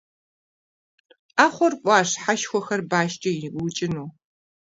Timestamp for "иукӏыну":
3.47-4.09